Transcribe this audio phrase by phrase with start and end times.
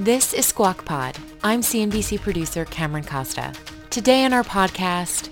[0.00, 1.16] This is Squawk Pod.
[1.44, 3.52] I'm CNBC producer Cameron Costa.
[3.90, 5.30] Today on our podcast,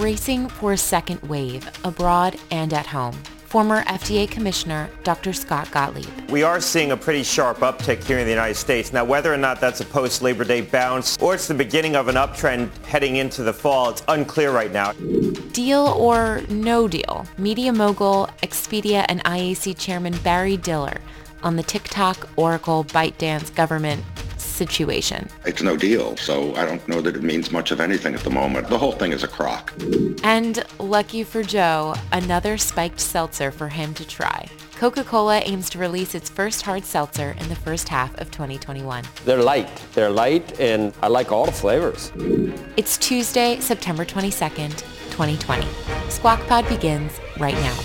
[0.00, 5.32] racing for a second wave, abroad and at home former FDA Commissioner Dr.
[5.32, 6.06] Scott Gottlieb.
[6.30, 8.92] We are seeing a pretty sharp uptick here in the United States.
[8.92, 12.16] Now, whether or not that's a post-Labor Day bounce or it's the beginning of an
[12.16, 14.92] uptrend heading into the fall, it's unclear right now.
[15.52, 17.26] Deal or no deal?
[17.38, 21.00] Media mogul, Expedia, and IAC chairman Barry Diller
[21.42, 24.04] on the TikTok, Oracle, ByteDance government
[24.36, 25.28] situation.
[25.46, 28.30] It's no deal, so I don't know that it means much of anything at the
[28.30, 28.68] moment.
[28.68, 29.72] The whole thing is a crock.
[30.24, 34.48] And lucky for Joe, another spiked seltzer for him to try.
[34.76, 39.04] Coca-Cola aims to release its first hard seltzer in the first half of 2021.
[39.24, 39.82] They're light.
[39.92, 42.12] They're light, and I like all the flavors.
[42.76, 44.78] It's Tuesday, September 22nd,
[45.10, 45.66] 2020.
[46.10, 47.76] Squawk Pod begins right now.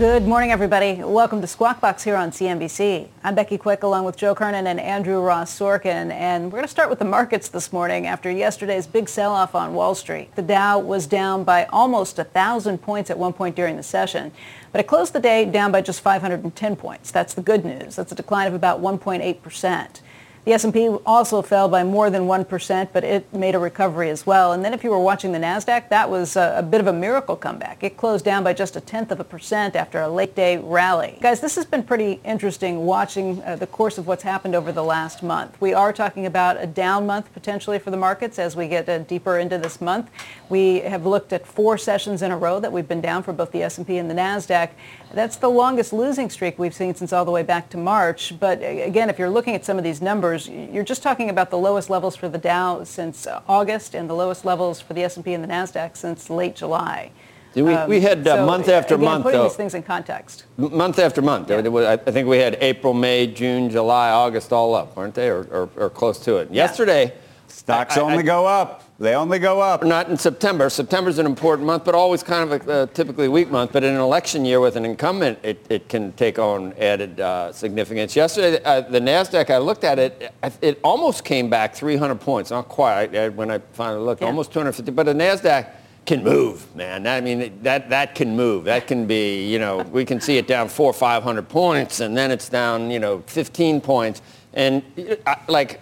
[0.00, 0.94] Good morning, everybody.
[0.94, 3.08] Welcome to Squawk Box here on CNBC.
[3.22, 6.10] I'm Becky Quick along with Joe Kernan and Andrew Ross Sorkin.
[6.10, 9.74] And we're going to start with the markets this morning after yesterday's big sell-off on
[9.74, 10.34] Wall Street.
[10.36, 14.32] The Dow was down by almost 1,000 points at one point during the session.
[14.72, 17.10] But it closed the day down by just 510 points.
[17.10, 17.96] That's the good news.
[17.96, 20.00] That's a decline of about 1.8 percent.
[20.46, 24.52] The S&P also fell by more than 1%, but it made a recovery as well.
[24.52, 27.36] And then if you were watching the NASDAQ, that was a, bit of a miracle
[27.36, 27.84] comeback.
[27.84, 31.18] It closed down by just a tenth of a percent after a late day rally.
[31.20, 34.82] Guys, this has been pretty interesting watching uh, the course of what's happened over the
[34.82, 35.60] last month.
[35.60, 38.98] We are talking about a down month potentially for the markets as we get uh,
[39.00, 40.10] deeper into this month.
[40.48, 43.52] We have looked at four sessions in a row that we've been down for both
[43.52, 44.70] the S&P and the NASDAQ.
[45.12, 48.34] That's the longest losing streak we've seen since all the way back to March.
[48.38, 51.58] But again, if you're looking at some of these numbers, you're just talking about the
[51.58, 55.42] lowest levels for the Dow since August and the lowest levels for the S&P and
[55.42, 57.10] the Nasdaq since late July.
[57.54, 59.48] We, um, we had uh, so month after again, month, putting though.
[59.48, 60.44] these things in context.
[60.56, 61.50] Month after month.
[61.50, 61.58] Yeah.
[61.58, 65.68] I think we had April, May, June, July, August all up, weren't they, or, or,
[65.76, 66.48] or close to it?
[66.50, 66.62] Yeah.
[66.62, 67.12] Yesterday,
[67.48, 68.84] stocks I, only I, go up.
[69.00, 69.82] They only go up.
[69.82, 70.68] Not in September.
[70.68, 73.72] September's an important month, but always kind of a, a typically weak month.
[73.72, 77.50] But in an election year with an incumbent, it, it can take on added uh,
[77.50, 78.14] significance.
[78.14, 82.50] Yesterday, uh, the NASDAQ, I looked at it, it almost came back 300 points.
[82.50, 84.26] Not quite I, when I finally looked, yeah.
[84.26, 84.92] almost 250.
[84.92, 85.70] But the NASDAQ
[86.04, 87.06] can move, man.
[87.06, 88.64] I mean, that, that can move.
[88.64, 92.14] That can be, you know, we can see it down four or 500 points, and
[92.14, 94.20] then it's down, you know, 15 points.
[94.52, 94.82] And,
[95.24, 95.80] uh, like,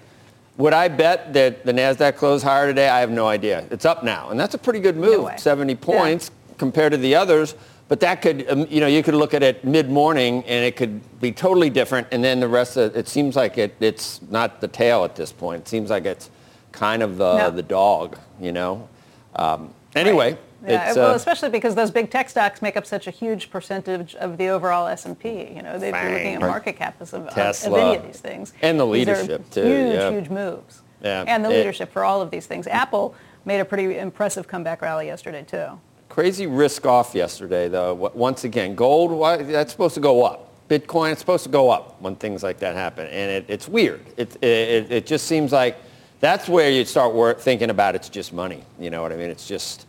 [0.58, 2.88] would I bet that the NASDAQ closed higher today?
[2.88, 3.64] I have no idea.
[3.70, 4.30] It's up now.
[4.30, 6.54] And that's a pretty good move, no 70 points yeah.
[6.58, 7.54] compared to the others.
[7.86, 11.20] But that could, um, you know, you could look at it mid-morning and it could
[11.20, 12.08] be totally different.
[12.10, 15.16] And then the rest of it, it seems like it, it's not the tail at
[15.16, 15.62] this point.
[15.62, 16.28] It seems like it's
[16.72, 17.50] kind of the, no.
[17.50, 18.88] the dog, you know.
[19.36, 20.32] Um, anyway.
[20.32, 20.40] Right.
[20.66, 24.14] Yeah, well, uh, especially because those big tech stocks make up such a huge percentage
[24.16, 25.52] of the overall S&P.
[25.54, 28.52] You know, they're looking at market cap of, of, any of these things.
[28.60, 29.62] And the leadership, too.
[29.62, 30.10] Huge, yeah.
[30.10, 30.82] huge moves.
[31.02, 31.24] Yeah.
[31.28, 32.66] And the leadership it, for all of these things.
[32.66, 33.14] Apple
[33.44, 35.78] made a pretty impressive comeback rally yesterday, too.
[36.08, 37.94] Crazy risk off yesterday, though.
[38.14, 40.46] Once again, gold, why, that's supposed to go up.
[40.68, 43.06] Bitcoin, it's supposed to go up when things like that happen.
[43.06, 44.00] And it, it's weird.
[44.16, 45.78] It, it, it just seems like
[46.20, 48.64] that's where you start work, thinking about it's just money.
[48.78, 49.30] You know what I mean?
[49.30, 49.86] It's just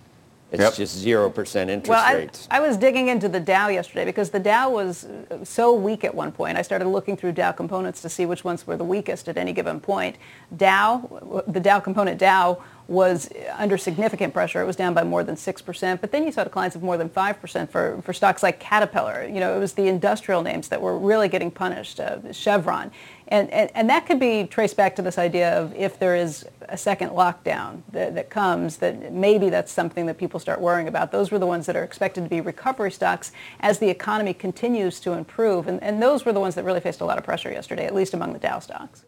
[0.52, 0.74] it's yep.
[0.74, 2.48] just 0% interest well, rates.
[2.50, 6.04] I, I was digging into the Dow yesterday because the Dow was uh, so weak
[6.04, 6.58] at one point.
[6.58, 9.54] I started looking through Dow components to see which ones were the weakest at any
[9.54, 10.18] given point.
[10.58, 14.62] Dow, uh, the Dow component Dow was under significant pressure.
[14.62, 17.08] It was down by more than 6%, but then you saw declines of more than
[17.08, 19.28] 5% for, for stocks like Caterpillar.
[19.28, 22.92] You know, it was the industrial names that were really getting punished, uh, Chevron.
[23.28, 26.48] And, and, and that could be traced back to this idea of if there is
[26.68, 31.12] a second lockdown that, that comes, that maybe that's something that people start worrying about.
[31.12, 35.00] Those were the ones that are expected to be recovery stocks as the economy continues
[35.02, 35.68] to improve.
[35.68, 37.94] And, and those were the ones that really faced a lot of pressure yesterday, at
[37.94, 39.06] least among the Dow stocks.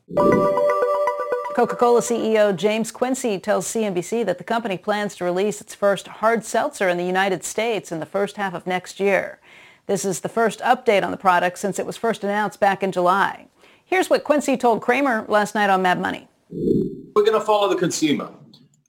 [1.53, 6.45] Coca-Cola CEO James Quincy tells CNBC that the company plans to release its first hard
[6.45, 9.39] seltzer in the United States in the first half of next year.
[9.85, 12.93] This is the first update on the product since it was first announced back in
[12.93, 13.47] July.
[13.83, 16.29] Here's what Quincy told Cramer last night on Mad Money.
[16.49, 18.31] We're going to follow the consumer.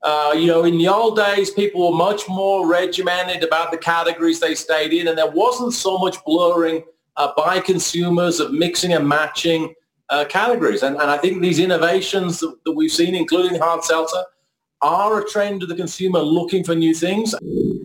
[0.05, 4.39] Uh, you know, in the old days, people were much more regimented about the categories
[4.39, 6.85] they stayed in, and there wasn't so much blurring
[7.17, 9.75] uh, by consumers of mixing and matching
[10.13, 10.83] uh, categories.
[10.83, 14.25] And, and I think these innovations that, that we've seen, including hard seltzer,
[14.83, 17.35] are a trend of the consumer looking for new things.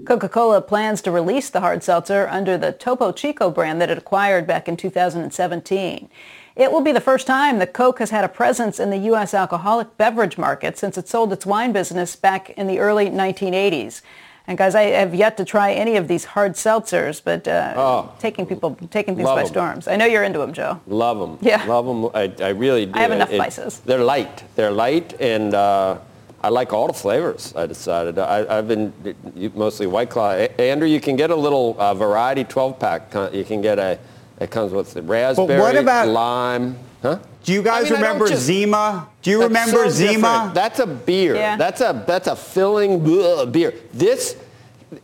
[0.06, 4.46] Coca-Cola plans to release the hard seltzer under the Topo Chico brand that it acquired
[4.46, 6.10] back in 2017.
[6.56, 9.34] It will be the first time that Coke has had a presence in the U.S.
[9.34, 14.02] alcoholic beverage market since it sold its wine business back in the early 1980s.
[14.50, 18.16] And guys, I have yet to try any of these hard seltzers, but uh, oh,
[18.18, 19.90] taking people taking things by storms.
[19.90, 20.80] I know you're into them, Joe.
[20.88, 21.38] Love them.
[21.42, 21.66] Yeah.
[21.66, 22.06] Love them.
[22.14, 22.94] I, I really do.
[22.96, 23.82] I have enough it, vices.
[23.82, 24.46] They're light.
[24.56, 25.98] They're light, and uh,
[26.42, 27.54] I like all the flavors.
[27.58, 28.18] I decided.
[28.18, 28.94] I, have been
[29.54, 30.32] mostly White Claw.
[30.32, 33.34] Andrew, you can get a little uh, variety 12-pack.
[33.34, 34.00] You can get a.
[34.40, 36.78] It comes with the raspberry, but what about, lime.
[37.08, 37.20] Huh?
[37.44, 39.08] Do you guys I mean, remember just, Zima?
[39.22, 40.14] Do you remember so Zima?
[40.14, 40.54] Different.
[40.54, 41.36] That's a beer.
[41.36, 41.56] Yeah.
[41.56, 43.74] That's a that's a filling uh, beer.
[43.94, 44.36] This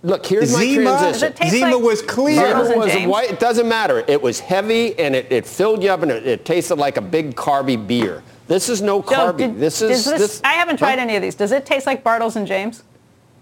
[0.01, 1.49] Look, here's Zima, my transition.
[1.49, 2.65] Zima like was clear.
[2.65, 3.29] Zima was white.
[3.29, 4.03] It doesn't matter.
[4.07, 7.01] It was heavy and it, it filled you up and it, it, tasted like a
[7.01, 8.23] big carby beer.
[8.47, 9.37] This is no carby.
[9.37, 11.01] Did, this is this, this, I haven't tried huh?
[11.01, 11.35] any of these.
[11.35, 12.83] Does it taste like Bartles and Jaymes?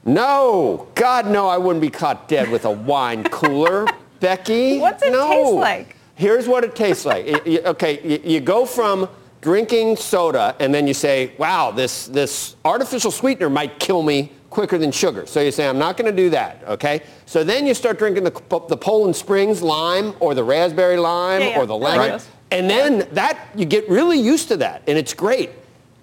[0.04, 0.88] No.
[0.96, 1.48] God, no.
[1.48, 3.86] I wouldn't be caught dead with a wine cooler,
[4.20, 4.80] Becky.
[4.80, 5.30] What's it no.
[5.30, 5.96] taste like?
[6.22, 7.26] Here's what it tastes like.
[7.26, 9.10] it, you, okay, you, you go from
[9.42, 14.78] drinking soda and then you say, wow, this, this artificial sweetener might kill me quicker
[14.78, 15.26] than sugar.
[15.26, 17.02] So you say, I'm not going to do that, okay?
[17.26, 21.48] So then you start drinking the, the Poland Springs lime or the raspberry lime yeah,
[21.48, 21.60] yeah.
[21.60, 22.12] or the lemon.
[22.12, 22.28] Right.
[22.52, 25.50] And then that, you get really used to that and it's great.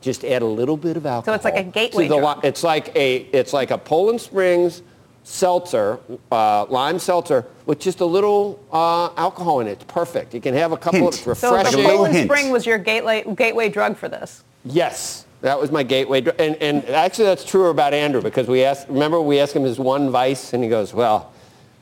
[0.00, 1.32] Just add a little bit of alcohol.
[1.32, 2.44] So it's like a gateway drug.
[2.44, 4.82] It's like a, it's like a Poland Springs
[5.28, 6.00] seltzer,
[6.32, 9.72] uh, lime seltzer, with just a little uh, alcohol in it.
[9.72, 10.32] It's perfect.
[10.32, 11.20] You can have a couple hint.
[11.20, 11.70] of refreshing.
[11.72, 14.42] So the Poland Spring was your gateway, gateway drug for this?
[14.64, 15.26] Yes.
[15.42, 16.22] That was my gateway.
[16.38, 19.78] And, and actually that's true about Andrew because we asked, remember we asked him his
[19.78, 21.32] one vice and he goes, well,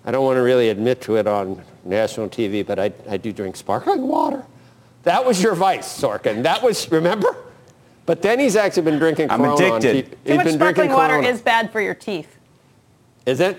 [0.04, 3.32] I don't want to really admit to it on national TV, but I, I do
[3.32, 4.44] drink sparkling water.
[5.04, 6.42] That was your vice, Sorkin.
[6.42, 7.44] That was, remember?
[8.06, 9.76] But then he's actually been drinking I'm Corona.
[9.76, 10.18] addicted.
[10.24, 12.35] Too much sparkling water is bad for your teeth.
[13.26, 13.58] Is it?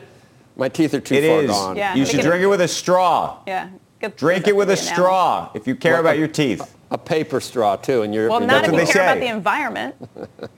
[0.56, 1.52] My teeth are too it far is.
[1.52, 1.76] gone.
[1.76, 3.40] Yeah, you should drink it with a straw.
[3.46, 3.70] Yeah.
[4.16, 6.76] Drink it with a straw if you care well, about your teeth.
[6.90, 8.30] A paper straw too, and you're.
[8.30, 9.04] Well, not if you care say.
[9.04, 9.96] about the environment.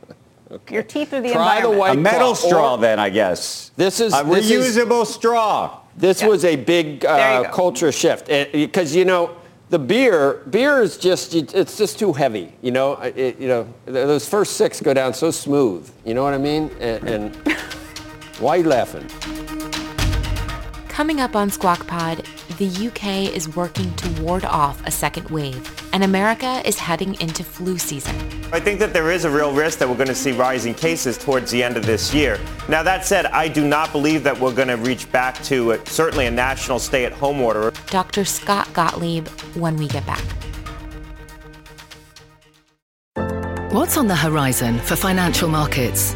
[0.51, 0.73] okay.
[0.73, 1.73] Your teeth are the Try environment.
[1.73, 3.71] The white a metal claw, straw, then I guess.
[3.75, 5.79] This is a this reusable is, straw.
[5.97, 6.27] This yeah.
[6.27, 9.35] was a big uh, culture shift because you know
[9.69, 12.53] the beer beer is just it's just too heavy.
[12.61, 15.89] You know, it, you know those first six go down so smooth.
[16.06, 16.69] You know what I mean?
[16.79, 17.57] And, and
[18.39, 19.07] why are you laughing?
[20.88, 22.25] Coming up on Squawk Pod,
[22.57, 27.44] the UK is working to ward off a second wave, and America is heading into
[27.44, 28.15] flu season.
[28.51, 31.18] I think that there is a real risk that we're going to see rising cases
[31.18, 32.38] towards the end of this year.
[32.68, 35.85] Now, that said, I do not believe that we're going to reach back to a,
[35.85, 37.71] certainly a national stay-at-home order.
[37.88, 38.25] Dr.
[38.25, 40.24] Scott Gottlieb when we get back.
[43.71, 46.15] What's on the horizon for financial markets?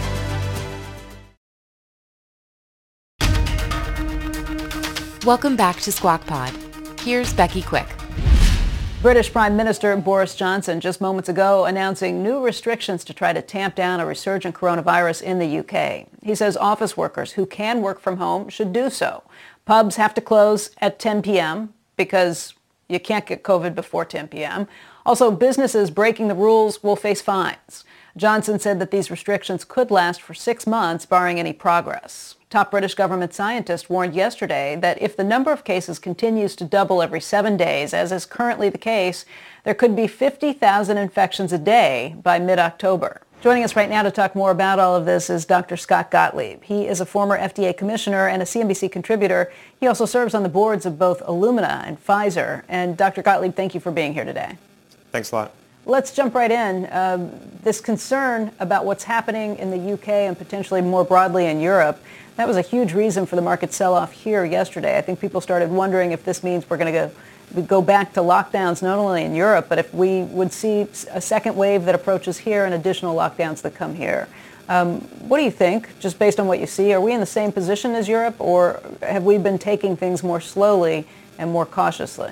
[5.23, 6.51] Welcome back to Squawk Pod.
[7.01, 7.87] Here's Becky Quick.
[9.03, 13.75] British Prime Minister Boris Johnson just moments ago announcing new restrictions to try to tamp
[13.75, 16.07] down a resurgent coronavirus in the UK.
[16.23, 19.21] He says office workers who can work from home should do so.
[19.65, 21.71] Pubs have to close at 10 p.m.
[21.97, 22.55] because
[22.89, 24.67] you can't get COVID before 10 p.m.
[25.05, 27.83] Also, businesses breaking the rules will face fines.
[28.17, 32.37] Johnson said that these restrictions could last for six months, barring any progress.
[32.51, 37.01] Top British government scientist warned yesterday that if the number of cases continues to double
[37.01, 39.23] every seven days, as is currently the case,
[39.63, 43.21] there could be 50,000 infections a day by mid-October.
[43.39, 45.77] Joining us right now to talk more about all of this is Dr.
[45.77, 46.61] Scott Gottlieb.
[46.61, 49.49] He is a former FDA commissioner and a CNBC contributor.
[49.79, 52.63] He also serves on the boards of both Illumina and Pfizer.
[52.67, 53.21] And Dr.
[53.21, 54.57] Gottlieb, thank you for being here today.
[55.13, 55.53] Thanks a lot.
[55.85, 56.87] Let's jump right in.
[56.91, 57.31] Um,
[57.63, 61.99] this concern about what's happening in the UK and potentially more broadly in Europe
[62.35, 64.97] that was a huge reason for the market sell-off here yesterday.
[64.97, 67.11] I think people started wondering if this means we're going to
[67.55, 71.21] go, go back to lockdowns not only in Europe, but if we would see a
[71.21, 74.27] second wave that approaches here and additional lockdowns that come here.
[74.69, 76.93] Um, what do you think, just based on what you see?
[76.93, 80.39] Are we in the same position as Europe, or have we been taking things more
[80.39, 81.05] slowly
[81.37, 82.31] and more cautiously?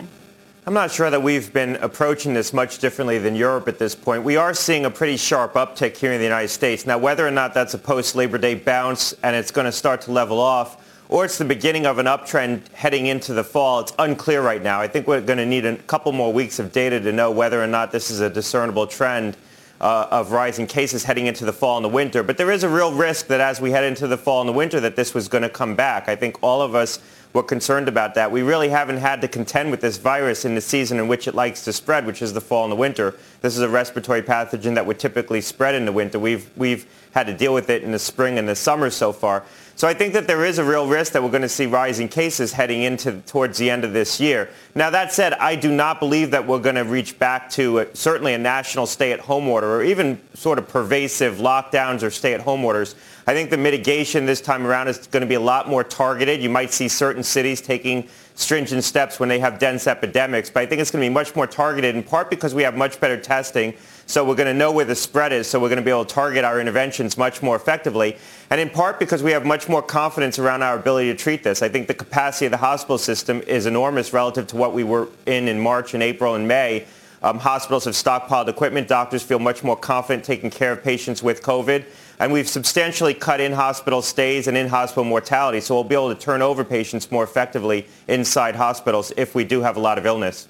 [0.67, 4.23] I'm not sure that we've been approaching this much differently than Europe at this point.
[4.23, 6.85] We are seeing a pretty sharp uptick here in the United States.
[6.85, 10.11] Now, whether or not that's a post-Labor Day bounce and it's going to start to
[10.11, 14.41] level off, or it's the beginning of an uptrend heading into the fall, it's unclear
[14.41, 14.81] right now.
[14.81, 17.63] I think we're going to need a couple more weeks of data to know whether
[17.63, 19.37] or not this is a discernible trend
[19.79, 22.21] uh, of rising cases heading into the fall and the winter.
[22.21, 24.53] But there is a real risk that as we head into the fall and the
[24.53, 26.09] winter that this was going to come back.
[26.09, 26.99] I think all of us
[27.33, 28.31] were concerned about that.
[28.31, 31.35] We really haven't had to contend with this virus in the season in which it
[31.35, 33.15] likes to spread, which is the fall and the winter.
[33.41, 36.17] This is a respiratory pathogen that would typically spread in the winter.
[36.17, 39.43] We've, we've had to deal with it in the spring and the summer so far.
[39.75, 42.09] So I think that there is a real risk that we're going to see rising
[42.09, 44.49] cases heading into towards the end of this year.
[44.75, 47.95] Now that said, I do not believe that we're going to reach back to a,
[47.95, 52.95] certainly a national stay-at-home order or even sort of pervasive lockdowns or stay-at-home orders.
[53.29, 56.41] I think the mitigation this time around is going to be a lot more targeted.
[56.41, 60.65] You might see certain cities taking stringent steps when they have dense epidemics, but I
[60.65, 63.21] think it's going to be much more targeted in part because we have much better
[63.21, 63.75] testing
[64.07, 66.05] so we're going to know where the spread is, so we're going to be able
[66.05, 68.17] to target our interventions much more effectively.
[68.49, 71.61] And in part because we have much more confidence around our ability to treat this.
[71.61, 75.09] I think the capacity of the hospital system is enormous relative to what we were
[75.27, 76.87] in in March and April and May.
[77.21, 78.87] Um, hospitals have stockpiled equipment.
[78.87, 81.85] Doctors feel much more confident taking care of patients with COVID.
[82.19, 85.61] And we've substantially cut in hospital stays and in-hospital mortality.
[85.61, 89.61] So we'll be able to turn over patients more effectively inside hospitals if we do
[89.61, 90.47] have a lot of illness.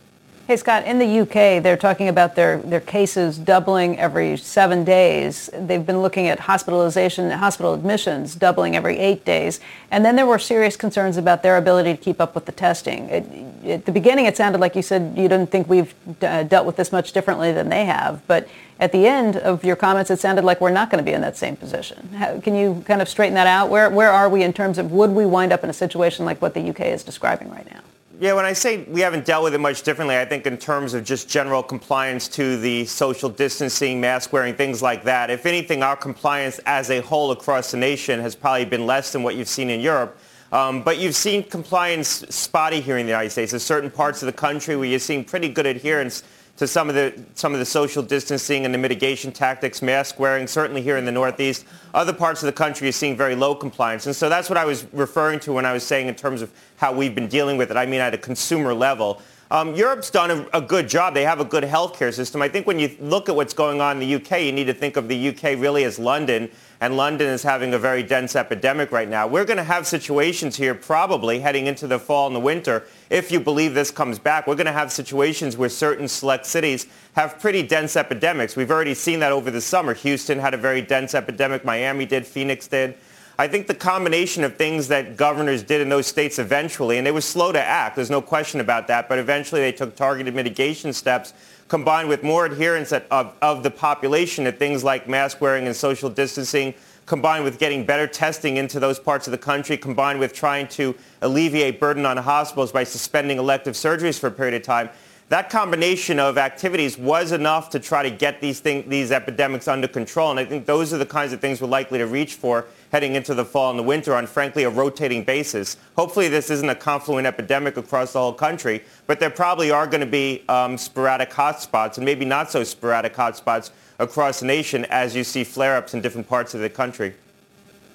[0.50, 5.48] Hey, Scott, in the UK, they're talking about their, their cases doubling every seven days.
[5.54, 9.60] They've been looking at hospitalization, hospital admissions doubling every eight days.
[9.92, 13.10] And then there were serious concerns about their ability to keep up with the testing.
[13.10, 13.26] It,
[13.64, 16.78] at the beginning, it sounded like you said you didn't think we've uh, dealt with
[16.78, 18.26] this much differently than they have.
[18.26, 18.48] But
[18.80, 21.22] at the end of your comments, it sounded like we're not going to be in
[21.22, 22.10] that same position.
[22.16, 23.70] How, can you kind of straighten that out?
[23.70, 26.42] Where, where are we in terms of would we wind up in a situation like
[26.42, 27.82] what the UK is describing right now?
[28.22, 30.94] Yeah, when I say we haven't dealt with it much differently, I think in terms
[30.94, 35.30] of just general compliance to the social distancing, mask wearing, things like that.
[35.30, 39.24] If anything, our compliance as a whole across the nation has probably been less than
[39.24, 40.18] what you've seen in Europe.
[40.52, 43.54] Um, but you've seen compliance spotty here in the United States.
[43.54, 46.24] There's certain parts of the country where you're seeing pretty good adherence
[46.60, 50.46] to some of the some of the social distancing and the mitigation tactics, mask wearing,
[50.46, 51.66] certainly here in the Northeast.
[51.94, 54.08] Other parts of the country are seeing very low compliance.
[54.08, 56.52] And so that's what I was referring to when I was saying in terms of
[56.76, 57.78] how we've been dealing with it.
[57.78, 59.22] I mean at a consumer level.
[59.52, 61.16] Um, Europe's done a, a, good job.
[61.16, 62.40] They have a good healthcare system.
[62.40, 64.76] I think when you look at what's going on in the UK, you need to
[64.76, 66.52] think of the UK really as London
[66.82, 69.26] and London is having a very dense epidemic right now.
[69.26, 72.84] We're going to have situations here probably heading into the fall and the winter.
[73.10, 76.86] If you believe this comes back, we're going to have situations where certain select cities
[77.14, 78.56] have pretty dense epidemics.
[78.56, 79.96] We've already seen that over the summer.
[79.96, 81.66] Houston had a very dense epidemic.
[81.66, 82.28] Miami did.
[82.28, 82.96] Phoenix did.
[83.40, 87.14] I think the combination of things that governors did in those states eventually, and they
[87.14, 90.92] were slow to act, there's no question about that, but eventually they took targeted mitigation
[90.92, 91.32] steps
[91.70, 96.10] combined with more adherence of, of the population to things like mask wearing and social
[96.10, 96.74] distancing,
[97.06, 100.94] combined with getting better testing into those parts of the country, combined with trying to
[101.22, 104.90] alleviate burden on hospitals by suspending elective surgeries for a period of time,
[105.30, 109.88] that combination of activities was enough to try to get these, thing, these epidemics under
[109.88, 110.32] control.
[110.32, 113.14] And I think those are the kinds of things we're likely to reach for heading
[113.14, 115.78] into the fall and the winter on, frankly, a rotating basis.
[115.96, 120.02] Hopefully this isn't a confluent epidemic across the whole country, but there probably are going
[120.02, 123.70] to be um, sporadic hotspots and maybe not so sporadic hotspots
[124.00, 127.14] across the nation as you see flare-ups in different parts of the country.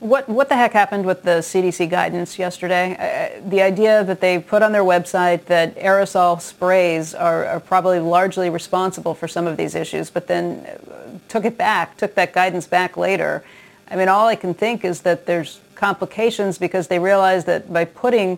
[0.04, 2.94] What, what the heck happened with the CDC guidance yesterday?
[2.94, 8.00] Uh, the idea that they put on their website that aerosol sprays are, are, probably
[8.00, 12.34] largely responsible for some of these issues, but then uh, took it back, took that
[12.34, 13.42] guidance back later.
[13.90, 17.86] I mean, all I can think is that there's complications because they realize that by
[17.86, 18.36] putting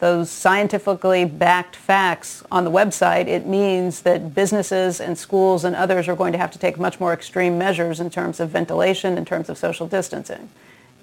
[0.00, 6.08] those scientifically backed facts on the website, it means that businesses and schools and others
[6.08, 9.24] are going to have to take much more extreme measures in terms of ventilation, in
[9.24, 10.48] terms of social distancing.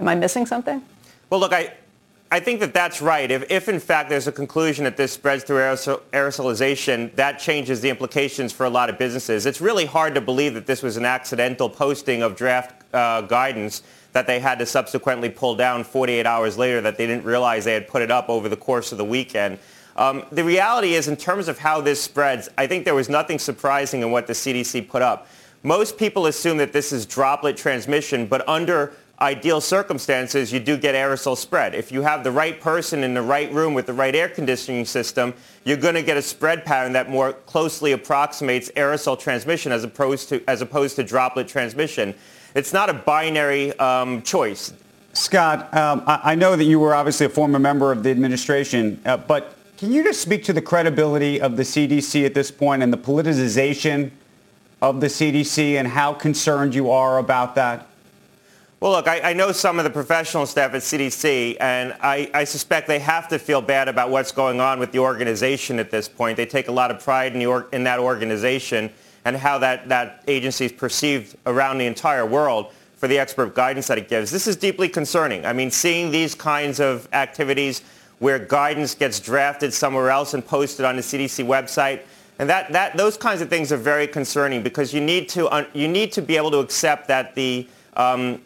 [0.01, 0.81] Am I missing something?
[1.29, 1.73] Well, look, I,
[2.31, 3.29] I think that that's right.
[3.29, 7.81] If, if in fact there's a conclusion that this spreads through aerosol, aerosolization, that changes
[7.81, 9.45] the implications for a lot of businesses.
[9.45, 13.83] It's really hard to believe that this was an accidental posting of draft uh, guidance
[14.13, 17.75] that they had to subsequently pull down 48 hours later that they didn't realize they
[17.75, 19.59] had put it up over the course of the weekend.
[19.95, 23.37] Um, the reality is in terms of how this spreads, I think there was nothing
[23.37, 25.27] surprising in what the CDC put up.
[25.63, 30.95] Most people assume that this is droplet transmission, but under ideal circumstances, you do get
[30.95, 31.75] aerosol spread.
[31.75, 34.83] If you have the right person in the right room with the right air conditioning
[34.83, 39.83] system, you're going to get a spread pattern that more closely approximates aerosol transmission as
[39.83, 42.15] opposed to, as opposed to droplet transmission.
[42.55, 44.73] It's not a binary um, choice.
[45.13, 49.17] Scott, um, I, know that you were obviously a former member of the administration, uh,
[49.17, 52.93] but Can you just speak to the credibility of the CDC at this point and
[52.93, 54.11] the politicization
[54.81, 57.90] of the CDC and how concerned you are about that?
[58.81, 62.45] Well, look, I, I, know some of the professional staff at CDC, and I, I,
[62.45, 66.09] suspect they have to feel bad about what's going on with the organization at this
[66.09, 66.35] point.
[66.35, 68.89] They take a lot of pride in, or, in that organization
[69.23, 73.85] and how that, that agency is perceived around the entire world for the expert guidance
[73.85, 74.31] that it gives.
[74.31, 75.45] This is deeply concerning.
[75.45, 77.83] I mean, seeing these kinds of activities
[78.17, 82.01] where guidance gets drafted somewhere else and posted on the CDC website,
[82.39, 85.87] and that, that, those kinds of things are very concerning because you need to, you
[85.87, 88.41] need to be able to accept that the um,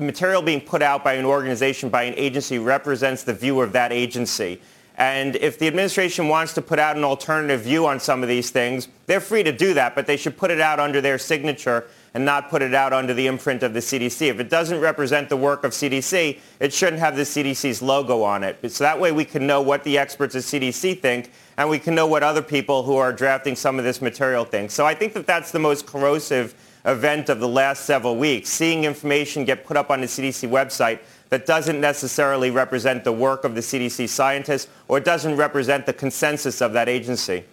[0.00, 3.92] material being put out by an organization, by an agency, represents the view of that
[3.92, 4.60] agency.
[4.96, 8.50] And if the administration wants to put out an alternative view on some of these
[8.50, 11.86] things, they're free to do that, but they should put it out under their signature
[12.12, 14.28] and not put it out under the imprint of the CDC.
[14.28, 18.44] If it doesn't represent the work of CDC, it shouldn't have the CDC's logo on
[18.44, 18.58] it.
[18.70, 21.94] So that way we can know what the experts at CDC think and we can
[21.94, 24.70] know what other people who are drafting some of this material think.
[24.70, 26.54] So I think that that's the most corrosive
[26.84, 31.00] event of the last several weeks, seeing information get put up on the CDC website
[31.28, 36.60] that doesn't necessarily represent the work of the CDC scientists or doesn't represent the consensus
[36.60, 37.44] of that agency.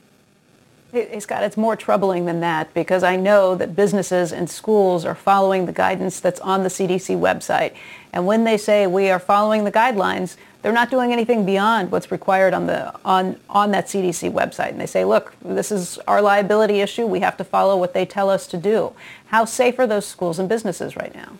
[0.94, 5.16] Hey, Scott, it's more troubling than that because I know that businesses and schools are
[5.16, 7.76] following the guidance that's on the CDC website.
[8.14, 12.12] And when they say we are following the guidelines, they're not doing anything beyond what's
[12.12, 14.70] required on the on on that CDC website.
[14.70, 17.06] And they say, look, this is our liability issue.
[17.06, 18.94] We have to follow what they tell us to do.
[19.28, 21.34] How safe are those schools and businesses right now?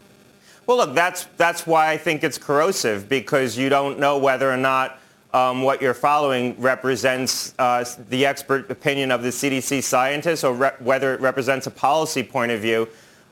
[0.66, 4.58] Well, look, that's that's why I think it's corrosive because you don't know whether or
[4.58, 5.00] not
[5.34, 10.72] um, what you're following represents uh, the expert opinion of the CDC scientists or re-
[10.80, 12.88] whether it represents a policy point of view.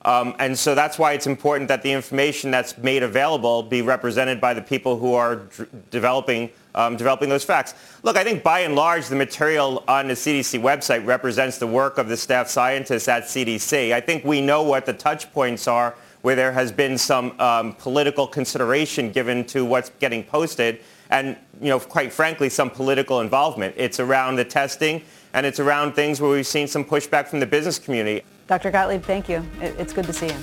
[0.06, 4.40] Um, and so that's why it's important that the information that's made available be represented
[4.40, 7.74] by the people who are d- developing um, developing those facts.
[8.04, 11.98] Look, I think by and large the material on the CDC website represents the work
[11.98, 13.94] of the staff scientists at CDC.
[13.94, 17.74] I think we know what the touch points are where there has been some um,
[17.74, 20.80] political consideration given to what's getting posted
[21.12, 23.76] and, you know, quite frankly, some political involvement.
[23.78, 27.46] It's around the testing and it's around things where we've seen some pushback from the
[27.46, 28.26] business community.
[28.48, 28.72] Dr.
[28.72, 29.44] Gottlieb, thank you.
[29.60, 30.34] It's good to see you.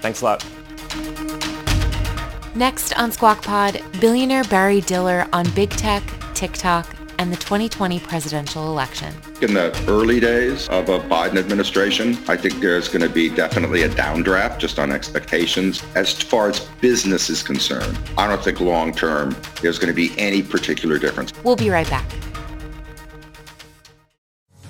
[0.00, 0.44] Thanks a lot.
[2.54, 6.02] Next on Squawk Pod, billionaire Barry Diller on big tech,
[6.34, 9.14] TikTok, and the 2020 presidential election.
[9.40, 13.82] In the early days of a Biden administration, I think there's going to be definitely
[13.82, 15.82] a downdraft just on expectations.
[15.94, 20.18] As far as business is concerned, I don't think long term there's going to be
[20.18, 21.32] any particular difference.
[21.42, 22.06] We'll be right back.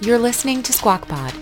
[0.00, 1.34] You're listening to Squawk Pod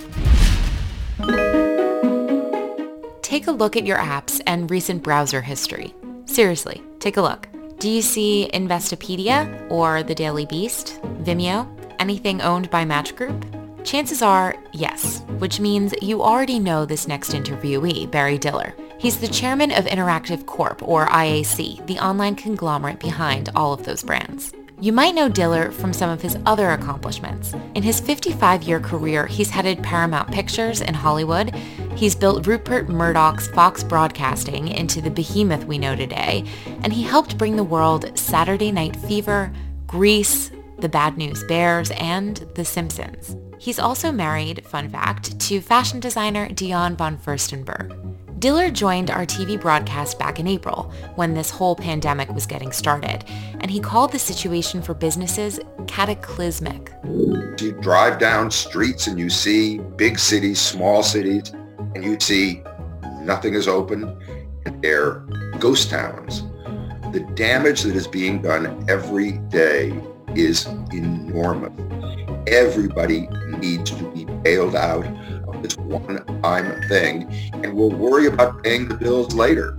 [3.36, 5.92] take a look at your apps and recent browser history.
[6.24, 7.46] Seriously, take a look.
[7.78, 13.44] Do you see Investopedia or The Daily Beast, Vimeo, anything owned by Match Group?
[13.84, 18.74] Chances are, yes, which means you already know this next interviewee, Barry Diller.
[18.98, 24.02] He's the chairman of Interactive Corp, or IAC, the online conglomerate behind all of those
[24.02, 24.54] brands.
[24.78, 27.54] You might know Diller from some of his other accomplishments.
[27.74, 31.54] In his 55-year career, he's headed Paramount Pictures in Hollywood.
[31.94, 36.44] He's built Rupert Murdoch's Fox Broadcasting into the behemoth we know today,
[36.82, 39.50] and he helped bring the world Saturday Night Fever,
[39.86, 43.34] Grease, The Bad News Bears, and The Simpsons.
[43.58, 48.25] He's also married, fun fact, to fashion designer Diane von Furstenberg.
[48.38, 53.24] Diller joined our TV broadcast back in April when this whole pandemic was getting started,
[53.60, 56.92] and he called the situation for businesses cataclysmic.
[57.04, 61.52] You drive down streets and you see big cities, small cities,
[61.94, 62.62] and you see
[63.22, 64.18] nothing is open
[64.82, 65.24] they're
[65.58, 66.42] ghost towns.
[67.12, 69.98] The damage that is being done every day
[70.34, 71.72] is enormous.
[72.46, 75.06] Everybody needs to be bailed out
[75.66, 79.76] this one-time thing, and we'll worry about paying the bills later.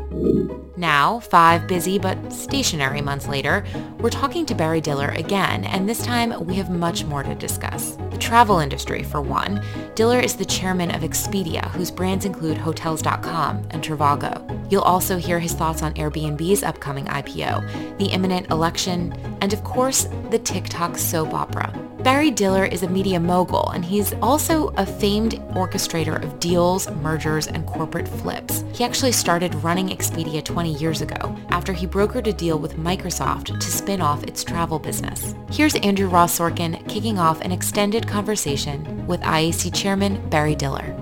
[0.76, 3.64] Now, five busy but stationary months later,
[4.00, 7.98] we're talking to Barry Diller again, and this time we have much more to discuss.
[8.12, 9.64] The travel industry, for one.
[9.96, 14.44] Diller is the chairman of Expedia, whose brands include Hotels.com and Trivago.
[14.70, 20.10] You'll also hear his thoughts on Airbnb's upcoming IPO, the imminent election, and of course,
[20.32, 21.87] the TikTok soap opera.
[22.04, 27.48] Barry Diller is a media mogul, and he's also a famed orchestrator of deals, mergers,
[27.48, 28.64] and corporate flips.
[28.72, 33.60] He actually started running Expedia 20 years ago after he brokered a deal with Microsoft
[33.60, 35.34] to spin off its travel business.
[35.52, 40.96] Here's Andrew Ross Sorkin kicking off an extended conversation with IAC Chairman Barry Diller.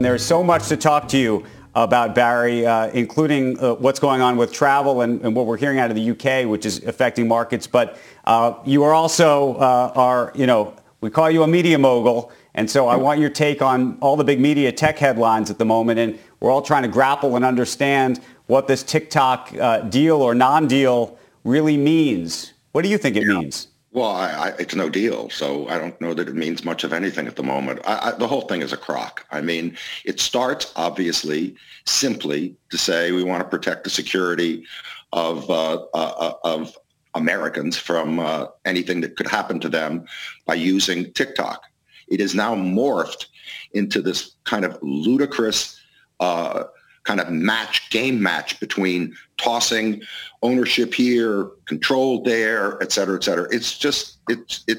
[0.00, 4.36] There's so much to talk to you about Barry, uh, including uh, what's going on
[4.36, 7.66] with travel and, and, what we're hearing out of the UK, which is affecting markets.
[7.66, 12.30] But uh, you are also uh, are, you know, we call you a media mogul.
[12.54, 15.64] And so I want your take on all the big media tech headlines at the
[15.64, 15.98] moment.
[15.98, 21.18] And we're all trying to grapple and understand what this TikTok uh, deal or non-deal
[21.44, 22.52] really means.
[22.72, 23.38] What do you think it yeah.
[23.38, 23.68] means?
[23.94, 26.94] Well, I, I, it's no deal, so I don't know that it means much of
[26.94, 27.80] anything at the moment.
[27.84, 29.26] I, the whole thing is a crock.
[29.30, 29.76] I mean,
[30.06, 34.64] it starts obviously simply to say we want to protect the security
[35.12, 36.78] of uh, uh, uh, of
[37.14, 40.06] Americans from uh, anything that could happen to them
[40.46, 41.62] by using TikTok.
[42.08, 43.26] It is now morphed
[43.72, 45.78] into this kind of ludicrous
[46.18, 46.64] uh,
[47.04, 50.02] kind of match, game match between tossing
[50.42, 53.48] ownership here, control there, et cetera, et cetera.
[53.50, 54.78] It's just, it's, it,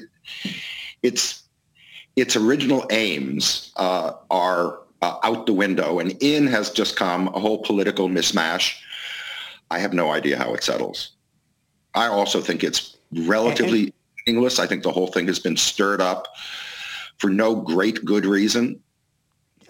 [1.02, 1.42] it's,
[2.16, 7.40] its original aims uh, are uh, out the window and in has just come a
[7.40, 8.76] whole political mismatch.
[9.70, 11.10] I have no idea how it settles.
[11.94, 13.92] I also think it's relatively
[14.26, 14.58] meaningless.
[14.58, 16.28] I think the whole thing has been stirred up
[17.18, 18.80] for no great good reason.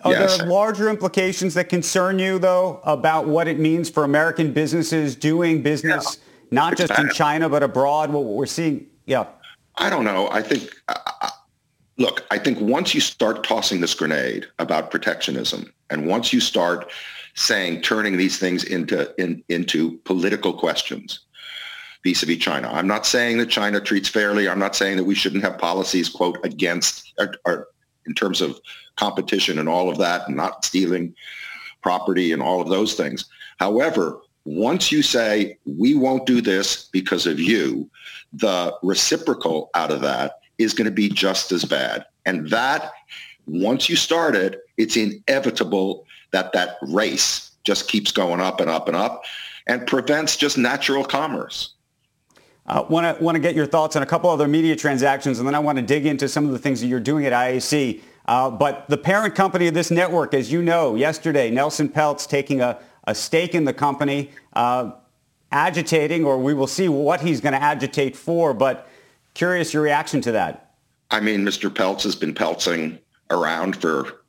[0.04, 0.38] Are yes.
[0.38, 5.62] there larger implications that concern you, though, about what it means for American businesses doing
[5.62, 6.48] business, yeah.
[6.50, 8.10] not just in China, but abroad?
[8.10, 9.26] What we're seeing, yeah.
[9.76, 10.28] I don't know.
[10.30, 11.30] I think, uh,
[11.96, 16.90] look, I think once you start tossing this grenade about protectionism, and once you start
[17.34, 21.20] saying, turning these things into in, into political questions,
[22.04, 22.68] vis-a-vis China.
[22.70, 24.48] I'm not saying that China treats fairly.
[24.48, 27.68] I'm not saying that we shouldn't have policies, quote, against or, or
[28.06, 28.60] in terms of
[28.96, 31.14] competition and all of that and not stealing
[31.82, 33.26] property and all of those things.
[33.58, 37.88] However, once you say, we won't do this because of you,
[38.32, 42.04] the reciprocal out of that is going to be just as bad.
[42.26, 42.92] And that,
[43.46, 48.88] once you start it, it's inevitable that that race just keeps going up and up
[48.88, 49.24] and up
[49.66, 51.70] and prevents just natural commerce.
[52.66, 55.38] I uh, want to want to get your thoughts on a couple other media transactions,
[55.38, 57.32] and then I want to dig into some of the things that you're doing at
[57.32, 58.00] IAC.
[58.26, 62.60] Uh, but the parent company of this network, as you know, yesterday, Nelson Peltz taking
[62.60, 64.92] a, a stake in the company, uh,
[65.52, 68.54] agitating, or we will see what he's going to agitate for.
[68.54, 68.88] But
[69.34, 70.74] curious your reaction to that.
[71.10, 71.68] I mean, Mr.
[71.68, 72.98] Peltz has been peltzing
[73.30, 74.22] around for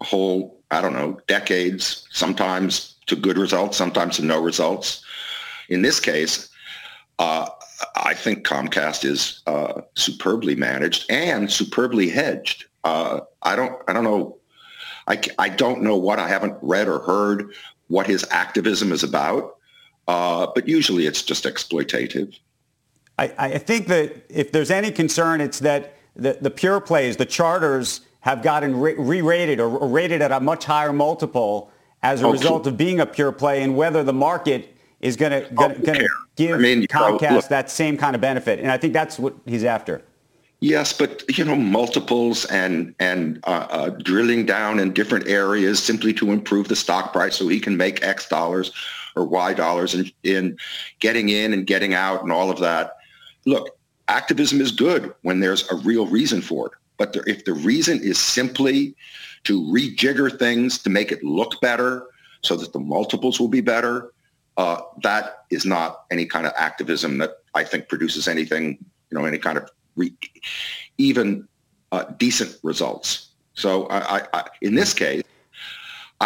[0.00, 5.02] a whole, I don't know, decades, sometimes to good results, sometimes to no results.
[5.68, 6.48] In this case,
[7.18, 7.48] uh,
[7.96, 12.66] I think Comcast is uh, superbly managed and superbly hedged.
[12.84, 14.38] Uh, I don't I don't know
[15.06, 17.52] I, I don't know what I haven't read or heard
[17.88, 19.56] what his activism is about,
[20.06, 22.38] uh, but usually it's just exploitative.
[23.18, 27.26] I, I think that if there's any concern, it's that the, the pure plays, the
[27.26, 32.66] charters, have gotten re-rated or, rated at a much higher multiple as a oh, result
[32.66, 35.68] of being a pure play, and whether the market is going to oh,
[36.36, 38.60] give I mean, Comcast know, look, that same kind of benefit.
[38.60, 40.02] And I think that's what he's after.
[40.60, 46.12] Yes, but you know, multiples and and uh, uh, drilling down in different areas simply
[46.14, 48.70] to improve the stock price, so he can make X dollars
[49.16, 50.58] or Y dollars in, in
[50.98, 52.98] getting in and getting out and all of that.
[53.46, 53.70] Look,
[54.08, 56.72] activism is good when there's a real reason for it.
[56.98, 58.94] But there, if the reason is simply
[59.44, 62.06] to rejigger things to make it look better,
[62.42, 64.12] so that the multiples will be better,
[64.60, 65.24] uh, that
[65.56, 68.64] is not any kind of activism that I think produces anything,
[69.08, 69.64] you know, any kind of
[70.00, 70.18] re-
[70.98, 71.48] even
[71.94, 73.08] uh, decent results.
[73.54, 75.22] So I, I, in this case,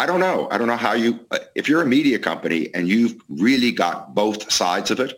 [0.01, 0.37] I don't know.
[0.51, 1.11] I don't know how you,
[1.55, 5.11] if you're a media company and you've really got both sides of it,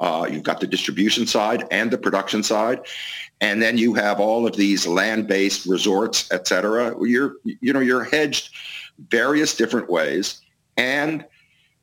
[0.00, 2.80] uh, you've got the distribution side and the production side,
[3.46, 6.94] and then you have all of these land-based resorts, et cetera.
[7.14, 8.44] You're, you know, you're hedged
[9.08, 10.40] various different ways.
[10.76, 11.26] And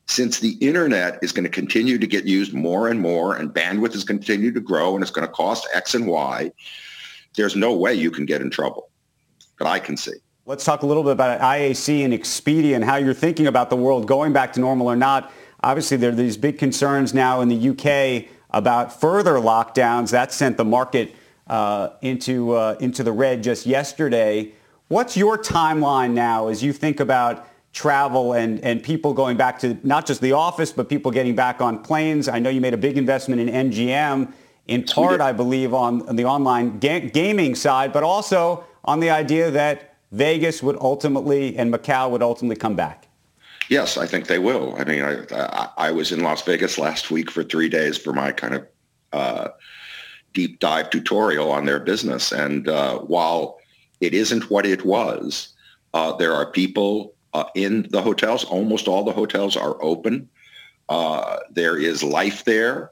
[0.07, 3.95] since the internet is going to continue to get used more and more and bandwidth
[3.95, 6.51] is continue to grow and it's going to cost X and Y,
[7.35, 8.89] there's no way you can get in trouble
[9.59, 10.13] that I can see.
[10.45, 13.75] Let's talk a little bit about IAC and Expedia and how you're thinking about the
[13.75, 15.31] world going back to normal or not.
[15.63, 20.11] Obviously, there are these big concerns now in the UK about further lockdowns.
[20.11, 21.15] That sent the market
[21.47, 24.53] uh, into, uh, into the red just yesterday.
[24.87, 29.77] What's your timeline now as you think about travel and, and people going back to
[29.83, 32.27] not just the office, but people getting back on planes?
[32.27, 34.31] I know you made a big investment in MGM,
[34.67, 39.09] in part, I believe, on, on the online ga- gaming side, but also on the
[39.09, 43.07] idea that Vegas would ultimately and Macau would ultimately come back?
[43.69, 44.75] Yes, I think they will.
[44.77, 48.13] I mean, I, I, I was in Las Vegas last week for three days for
[48.13, 48.67] my kind of
[49.11, 49.47] uh,
[50.33, 52.31] deep dive tutorial on their business.
[52.31, 53.57] And uh, while
[53.99, 55.53] it isn't what it was,
[55.93, 58.45] uh, there are people uh, in the hotels.
[58.45, 60.29] Almost all the hotels are open.
[60.87, 62.91] Uh, there is life there.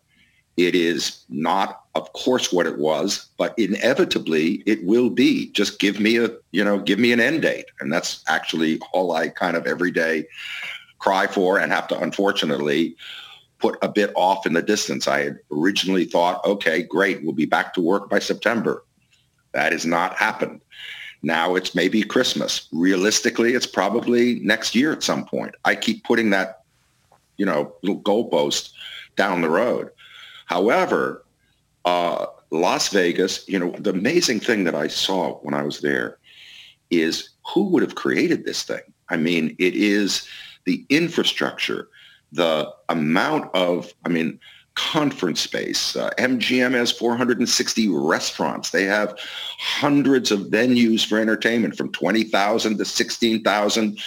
[0.58, 5.50] It is not, of course, what it was, but inevitably it will be.
[5.52, 7.68] Just give me a, you know, give me an end date.
[7.80, 10.26] And that's actually all I kind of every day
[11.00, 12.98] cry for and have to, unfortunately,
[13.60, 15.08] put a bit off in the distance.
[15.08, 18.84] I had originally thought, okay, great, we'll be back to work by September.
[19.54, 20.60] That has not happened.
[21.24, 22.68] Now it's maybe Christmas.
[22.72, 25.56] Realistically, it's probably next year at some point.
[25.64, 26.64] I keep putting that,
[27.38, 28.72] you know, little goalpost
[29.16, 29.90] down the road.
[30.46, 31.24] However,
[31.86, 36.18] uh, Las Vegas, you know, the amazing thing that I saw when I was there
[36.92, 38.82] is who would have created this thing?
[39.10, 40.28] I mean, it is
[40.66, 41.88] the infrastructure,
[42.32, 44.40] the amount of, I mean,
[44.76, 45.96] conference space.
[45.96, 48.72] Uh, MGM has 460 restaurants.
[48.72, 49.18] They have
[49.60, 54.00] hundreds of venues for entertainment from 20,000 to 16,000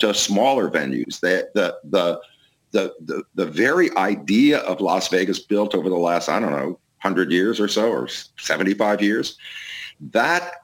[0.00, 1.20] to smaller venues.
[1.20, 2.20] The, the, the,
[2.72, 6.78] the, the, the very idea of Las Vegas built over the last, I don't know,
[7.02, 9.36] 100 years or so, or 75 years,
[10.12, 10.62] that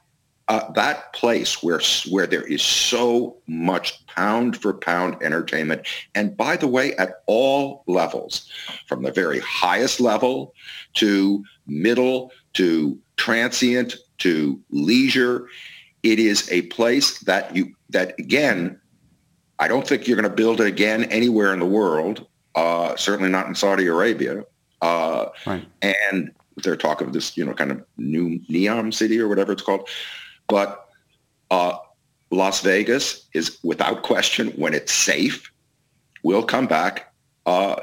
[0.49, 1.81] uh, that place where
[2.11, 7.83] where there is so much pound for pound entertainment, and by the way, at all
[7.87, 8.51] levels,
[8.87, 10.55] from the very highest level
[10.95, 15.49] to middle to transient to leisure,
[16.03, 18.79] it is a place that you that again
[19.59, 22.27] I don't think you're going to build it again anywhere in the world.
[22.55, 24.45] Uh, certainly not in Saudi Arabia.
[24.83, 25.65] Uh, right.
[25.83, 29.63] And they're talk of this, you know, kind of new Neom city or whatever it's
[29.63, 29.89] called.
[30.49, 30.89] But
[31.51, 31.79] uh,
[32.31, 35.51] Las Vegas is without question, when it's safe,
[36.23, 37.13] will come back
[37.47, 37.83] uh,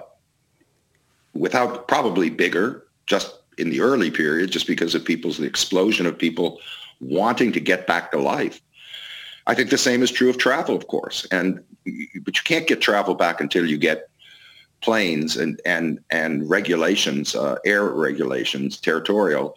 [1.33, 6.17] without probably bigger, just in the early period, just because of people's the explosion of
[6.17, 6.59] people
[6.99, 8.61] wanting to get back to life.
[9.47, 11.25] I think the same is true of travel, of course.
[11.31, 11.63] And
[12.23, 14.09] but you can't get travel back until you get
[14.81, 19.55] planes and and and regulations, uh, air regulations, territorial,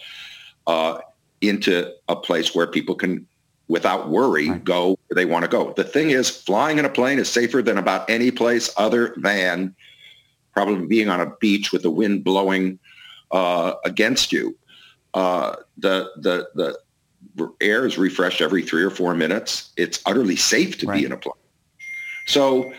[0.67, 0.99] uh,
[1.48, 3.26] into a place where people can,
[3.68, 4.64] without worry, right.
[4.64, 5.72] go where they want to go.
[5.72, 9.74] The thing is, flying in a plane is safer than about any place other than
[10.52, 12.78] probably being on a beach with the wind blowing
[13.30, 14.57] uh, against you.
[15.12, 16.78] Uh, the the the
[17.61, 19.72] air is refreshed every three or four minutes.
[19.76, 21.00] It's utterly safe to right.
[21.00, 21.35] be in a plane.
[22.26, 22.72] So,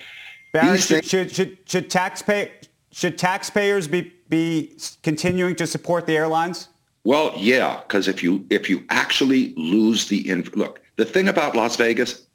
[0.54, 2.50] Barry, should, should, should, should, taxpay,
[2.92, 6.70] should taxpayers be, be continuing to support the airlines?
[7.06, 11.76] Well, yeah, because if you if you actually lose the look, the thing about Las
[11.76, 12.26] Vegas,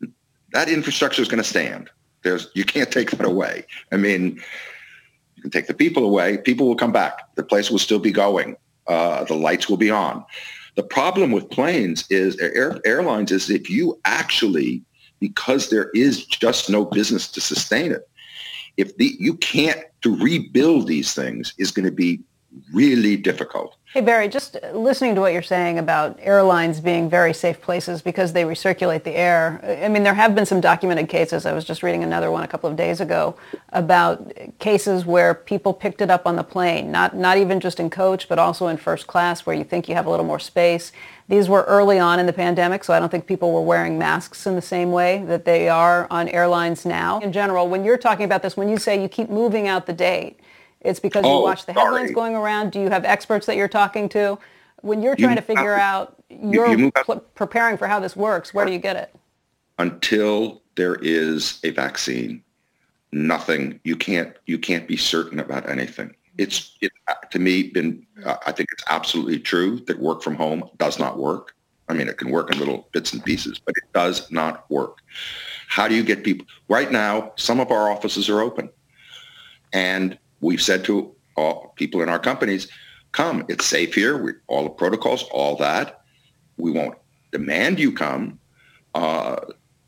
[0.53, 1.91] that infrastructure is going to stand.
[2.23, 3.67] There's you can't take that away.
[3.91, 4.41] I mean,
[5.35, 6.39] you can take the people away.
[6.39, 7.35] People will come back.
[7.35, 8.57] The place will still be going.
[8.87, 10.25] Uh, the lights will be on.
[10.77, 14.83] The problem with planes is air, airlines is if you actually,
[15.19, 18.09] because there is just no business to sustain it,
[18.77, 22.21] if the, you can't to rebuild these things is going to be
[22.73, 23.77] really difficult.
[23.93, 28.33] Hey, Barry, just listening to what you're saying about airlines being very safe places because
[28.33, 29.61] they recirculate the air.
[29.83, 31.45] I mean, there have been some documented cases.
[31.45, 33.37] I was just reading another one a couple of days ago
[33.71, 37.91] about cases where people picked it up on the plane, not, not even just in
[37.91, 40.93] coach, but also in first class where you think you have a little more space.
[41.29, 44.47] These were early on in the pandemic, so I don't think people were wearing masks
[44.47, 47.21] in the same way that they are on airlines now.
[47.21, 49.93] In general, when you're talking about this, when you say you keep moving out the
[49.93, 50.40] date,
[50.81, 52.15] it's because oh, you watch the headlines sorry.
[52.15, 52.73] going around.
[52.73, 54.39] Do you have experts that you're talking to?
[54.83, 58.55] When you're trying you, to figure out, you're you pl- preparing for how this works.
[58.55, 59.15] Where do you get it?
[59.81, 62.45] until there is a vaccine,
[63.13, 63.81] nothing.
[63.83, 66.15] You can't you can't be certain about anything.
[66.39, 66.93] It's it,
[67.33, 68.07] to me been.
[68.25, 71.57] Uh, I think it's absolutely true that work from home does not work.
[71.89, 74.99] I mean, it can work in little bits and pieces, but it does not work.
[75.67, 76.47] How do you get people?
[76.69, 78.71] Right now, some of our offices are open,
[79.73, 82.69] and we've said to all people in our companies,
[83.13, 84.17] "Come, it's safe here.
[84.23, 86.03] We, all the protocols, all that.
[86.57, 86.97] We won't
[87.33, 88.39] demand you come
[88.95, 89.37] uh,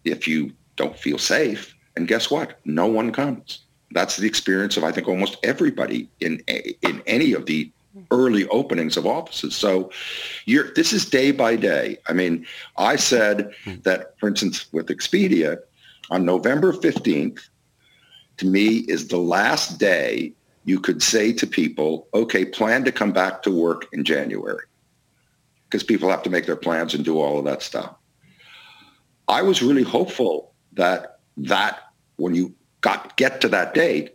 [0.04, 2.58] if you don't feel safe." And guess what?
[2.64, 3.60] No one comes.
[3.90, 6.42] That's the experience of I think almost everybody in
[6.82, 7.70] in any of the
[8.10, 9.54] early openings of offices.
[9.54, 9.90] So
[10.46, 11.98] this is day by day.
[12.06, 15.58] I mean, I said that, for instance, with Expedia,
[16.10, 17.40] on November 15th,
[18.38, 20.32] to me, is the last day
[20.64, 24.64] you could say to people, okay, plan to come back to work in January.
[25.64, 27.94] Because people have to make their plans and do all of that stuff.
[29.28, 31.80] I was really hopeful that that
[32.16, 34.14] when you got get to that date,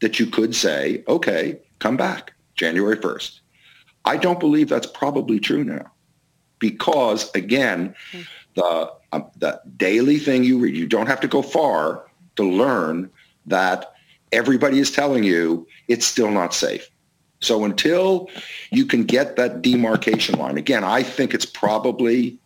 [0.00, 3.40] that you could say, okay, come back January 1st.
[4.04, 5.92] I don't believe that's probably true now
[6.58, 7.94] because, again,
[8.54, 12.06] the, um, the daily thing you read, you don't have to go far
[12.36, 13.10] to learn
[13.46, 13.92] that
[14.32, 16.88] everybody is telling you it's still not safe.
[17.40, 18.28] So until
[18.70, 22.38] you can get that demarcation line, again, I think it's probably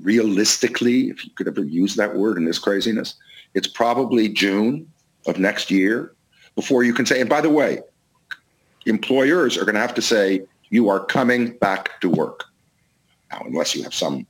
[0.00, 3.14] realistically, if you could ever use that word in this craziness,
[3.54, 4.90] it's probably June
[5.26, 6.14] of next year
[6.54, 7.80] before you can say, and by the way,
[8.86, 12.44] employers are going to have to say, you are coming back to work.
[13.30, 14.26] Now, unless you have some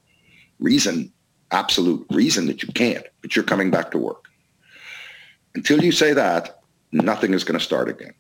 [0.59, 1.12] reason,
[1.51, 4.28] absolute reason that you can't, but you're coming back to work.
[5.55, 6.61] Until you say that,
[6.93, 8.15] nothing is going to start again.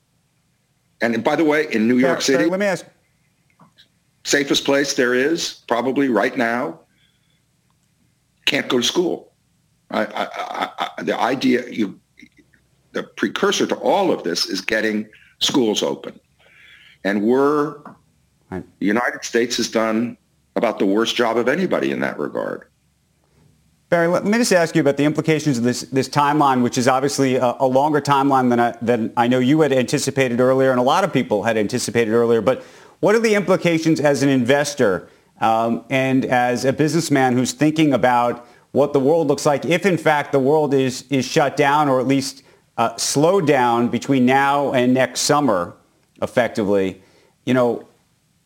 [1.00, 2.84] And by the way, in New York City, let me ask.
[4.24, 6.80] Safest place there is probably right now.
[8.46, 9.32] Can't go to school.
[9.90, 11.98] I, I, I, the idea you,
[12.92, 16.18] the precursor to all of this is getting schools open.
[17.04, 17.78] And we're,
[18.50, 20.18] the United States has done
[20.56, 22.66] about the worst job of anybody in that regard.
[23.90, 26.86] Barry, let me just ask you about the implications of this, this timeline, which is
[26.86, 30.78] obviously a, a longer timeline than I, than I know you had anticipated earlier and
[30.78, 32.42] a lot of people had anticipated earlier.
[32.42, 32.62] But
[33.00, 35.08] what are the implications as an investor
[35.40, 39.96] um, and as a businessman who's thinking about what the world looks like if, in
[39.96, 42.42] fact, the world is, is shut down or at least
[42.76, 45.74] uh, slowed down between now and next summer?
[46.22, 47.00] effectively,
[47.44, 47.87] you know,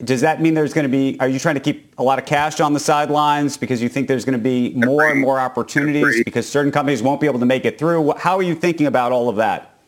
[0.05, 2.27] does that mean there's going to be, are you trying to keep a lot of
[2.27, 6.25] cash on the sidelines because you think there's going to be more and more opportunities
[6.25, 8.13] because certain companies won't be able to make it through?
[8.19, 9.79] How are you thinking about all of that?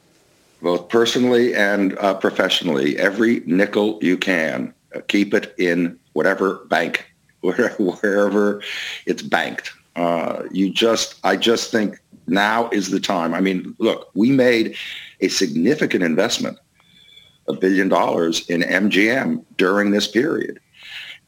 [0.63, 7.07] Both personally and uh, professionally, every nickel you can, uh, keep it in whatever bank,
[7.41, 8.63] wherever, wherever
[9.07, 9.73] it's banked.
[9.97, 13.35] Uh, you just, I just think now is the time.
[13.35, 14.77] I mean, look, we made
[15.21, 16.59] a significant investment
[17.49, 20.61] a billion dollars in MGM during this period.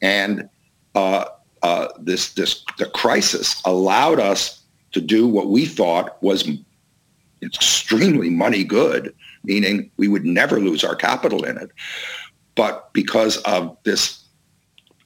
[0.01, 0.49] And
[0.95, 1.25] uh,
[1.63, 6.49] uh, this, this, the crisis allowed us to do what we thought was
[7.41, 11.71] extremely money good, meaning we would never lose our capital in it.
[12.55, 14.23] But because of this,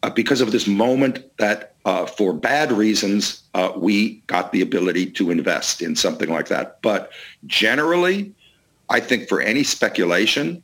[0.04, 5.08] uh, because of this moment that uh, for bad reasons, uh, we got the ability
[5.12, 6.82] to invest in something like that.
[6.82, 7.12] But
[7.48, 8.34] generally,
[8.90, 10.64] I think for any speculation,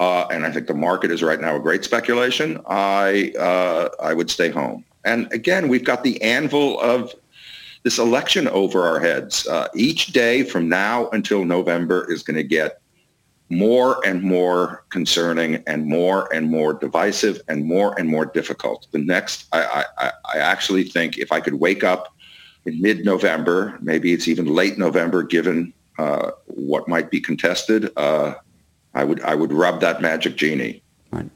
[0.00, 4.14] uh, and I think the market is right now a great speculation, I, uh, I
[4.14, 4.84] would stay home.
[5.04, 7.14] And again, we've got the anvil of
[7.82, 9.46] this election over our heads.
[9.46, 12.80] Uh, each day from now until November is going to get
[13.50, 18.86] more and more concerning and more and more divisive and more and more difficult.
[18.90, 22.14] The next, I, I, I actually think if I could wake up
[22.66, 28.34] in mid-November, maybe it's even late November, given uh, what might be contested, uh,
[28.94, 30.82] I would I would rub that magic genie.
[31.10, 31.28] Right.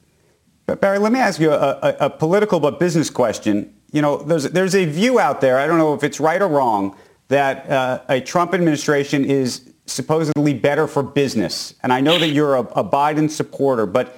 [0.67, 3.75] But Barry, let me ask you a, a, a, political but business question.
[3.93, 5.59] You know, there's there's a view out there.
[5.59, 6.97] I don't know if it's right or wrong
[7.29, 11.75] that uh, a Trump administration is supposedly better for business.
[11.83, 14.17] And I know that you're a, a Biden supporter, but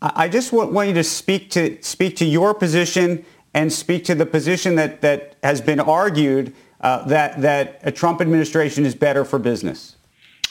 [0.00, 3.24] I just want, want you to speak to speak to your position
[3.54, 8.20] and speak to the position that that has been argued uh, that that a Trump
[8.20, 9.96] administration is better for business.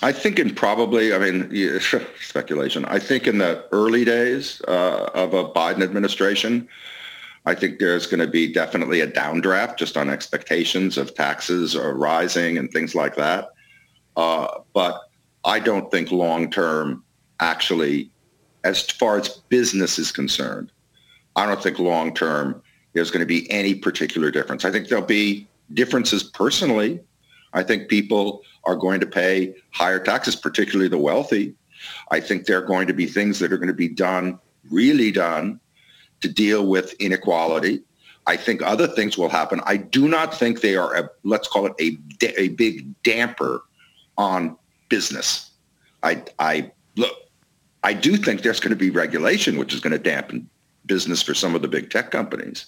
[0.02, 1.80] I think in probably, I mean,
[2.22, 2.86] speculation.
[2.86, 6.68] I think in the early days uh, of a Biden administration,
[7.46, 11.94] I think there's going to be definitely a downdraft just on expectations of taxes or
[11.94, 13.50] rising and things like that.
[14.16, 15.02] Uh, but
[15.44, 17.04] I don't think long term,
[17.40, 18.10] actually,
[18.64, 20.72] as far as business is concerned,
[21.36, 22.62] I don't think long term
[22.94, 24.64] there's going to be any particular difference.
[24.64, 27.02] I think there'll be differences personally.
[27.54, 31.56] I think people are going to pay higher taxes, particularly the wealthy.
[32.12, 34.40] I think there are going to be things that are going to be done,
[34.72, 35.60] really done,
[36.22, 37.84] to deal with inequality.
[38.26, 39.62] I think other things will happen.
[39.66, 41.98] I do not think they are, a, let's call it a,
[42.38, 43.64] a big damper
[44.18, 45.52] on business.
[46.04, 47.12] I, I look,
[47.84, 50.50] I do think there's going to be regulation, which is going to dampen
[50.86, 52.68] business for some of the big tech companies.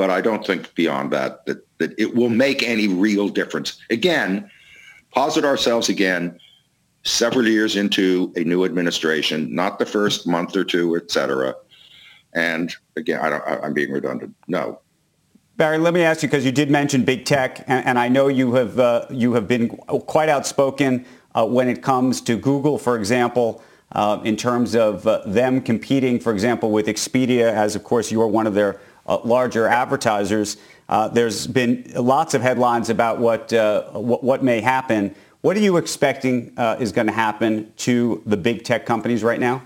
[0.00, 3.78] But I don't think beyond that, that, that it will make any real difference.
[3.90, 4.50] Again,
[5.12, 6.40] posit ourselves again
[7.02, 11.54] several years into a new administration, not the first month or two, et cetera.
[12.32, 14.34] And again, I am being redundant.
[14.48, 14.80] No.
[15.58, 18.28] Barry, let me ask you because you did mention big tech, and, and I know
[18.28, 22.96] you have uh, you have been quite outspoken uh, when it comes to Google, for
[22.96, 28.10] example, uh, in terms of uh, them competing, for example, with Expedia, as of course
[28.10, 30.56] you are one of their uh, larger advertisers.
[30.88, 33.52] Uh, there's been lots of headlines about what,
[33.92, 35.14] what, what may happen.
[35.40, 39.62] What are you expecting is going to happen to the big tech companies right now?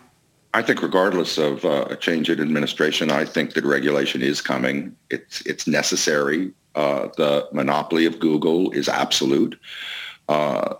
[0.55, 4.95] I think regardless of uh, a change in administration, I think that regulation is coming.
[5.11, 6.53] It's it's necessary.
[6.76, 9.59] Uh, the monopoly of Google is absolute.
[10.28, 10.76] Uh,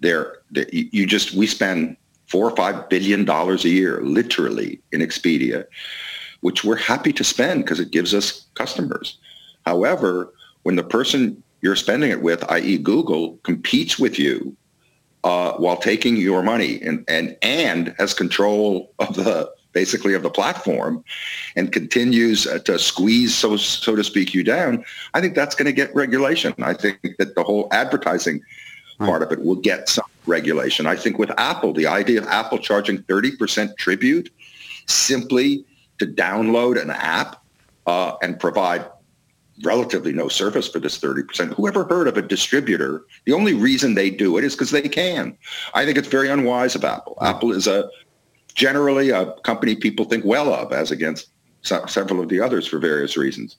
[0.00, 0.38] there,
[0.72, 5.66] you just we spend four or five billion dollars a year, literally, in Expedia,
[6.40, 9.18] which we're happy to spend because it gives us customers.
[9.66, 10.32] However,
[10.62, 14.56] when the person you're spending it with, i.e., Google, competes with you
[15.24, 20.30] uh, while taking your money and, and, and has control of the basically of the
[20.30, 21.04] platform
[21.54, 24.84] and continues uh, to squeeze, so, so to speak, you down,
[25.14, 26.54] I think that's going to get regulation.
[26.58, 28.40] I think that the whole advertising
[28.98, 30.86] part of it will get some regulation.
[30.86, 34.32] I think with Apple, the idea of Apple charging 30% tribute
[34.86, 35.64] simply
[35.98, 37.42] to download an app
[37.86, 38.84] uh, and provide
[39.62, 41.54] relatively no service for this 30%.
[41.54, 43.04] Who ever heard of a distributor?
[43.24, 45.36] The only reason they do it is because they can.
[45.74, 47.18] I think it's very unwise of Apple.
[47.20, 47.88] Apple is a
[48.54, 51.30] generally a company people think well of as against
[51.62, 53.56] several of the others for various reasons.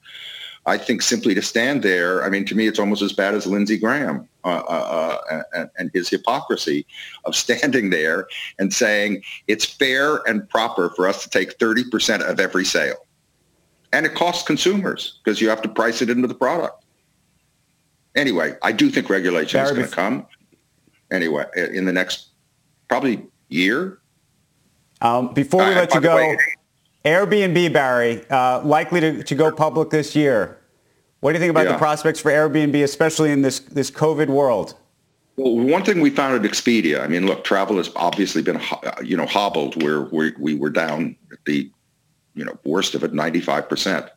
[0.66, 3.48] I think simply to stand there, I mean, to me, it's almost as bad as
[3.48, 6.86] Lindsey Graham uh, uh, uh and, and, his hypocrisy
[7.26, 8.26] of standing there
[8.58, 13.06] and saying it's fair and proper for us to take 30% of every sale
[13.92, 16.86] and it costs consumers because you have to price it into the product.
[18.16, 20.28] Anyway, I do think regulation Barry, is going to come.
[21.12, 22.30] Anyway, in the next
[22.88, 24.00] probably year.
[25.02, 26.38] Um, before we uh, let you go, way,
[27.06, 30.59] Airbnb, Barry, uh, likely to, to go public this year.
[31.20, 31.74] What do you think about yeah.
[31.74, 34.76] the prospects for Airbnb, especially in this, this COVID world?
[35.36, 38.62] Well, one thing we found at Expedia, I mean, look, travel has obviously been,
[39.04, 41.72] you know, hobbled where we, we were down at the
[42.40, 44.10] you know, worst of it, 95%.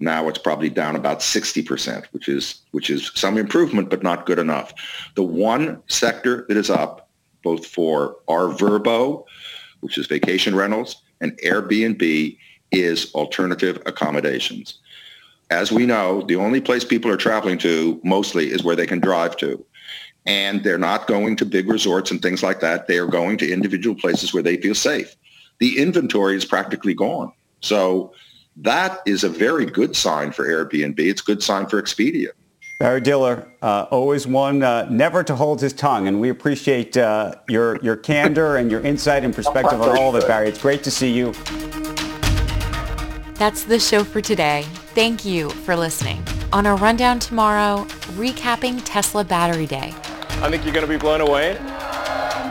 [0.00, 4.38] Now it's probably down about 60%, which is which is some improvement, but not good
[4.38, 4.74] enough.
[5.14, 7.08] The one sector that is up,
[7.42, 9.24] both for our Vrbo,
[9.80, 12.36] which is vacation rentals, and Airbnb,
[12.72, 14.80] is alternative accommodations.
[15.50, 19.00] As we know, the only place people are traveling to mostly is where they can
[19.00, 19.64] drive to.
[20.26, 22.88] And they're not going to big resorts and things like that.
[22.88, 25.16] They are going to individual places where they feel safe
[25.58, 27.32] the inventory is practically gone.
[27.60, 28.12] So
[28.56, 30.98] that is a very good sign for Airbnb.
[30.98, 32.28] It's a good sign for Expedia.
[32.78, 37.36] Barry Diller, uh, always one uh, never to hold his tongue, and we appreciate uh,
[37.48, 40.48] your your candor and your insight and perspective on all of it, Barry.
[40.48, 41.32] It's great to see you.
[43.36, 44.66] That's the show for today.
[44.96, 46.24] Thank you for listening.
[46.54, 47.84] On our rundown tomorrow,
[48.16, 49.92] recapping Tesla Battery Day.
[50.40, 51.56] I think you're going to be blown away.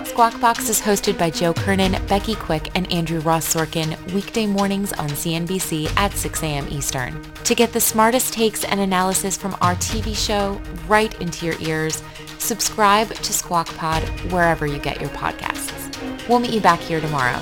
[0.06, 4.94] Squawk Box is hosted by Joe Kernan, Becky Quick, and Andrew Ross Sorkin weekday mornings
[4.94, 6.68] on CNBC at 6 a.m.
[6.70, 7.20] Eastern.
[7.46, 12.04] To get the smartest takes and analysis from our TV show right into your ears,
[12.38, 16.30] subscribe to Squawk Pod wherever you get your podcasts.
[16.30, 17.42] We'll meet you back here tomorrow.